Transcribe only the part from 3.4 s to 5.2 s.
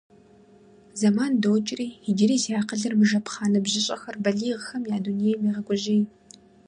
ныбжьыщӀэр балигъхэм я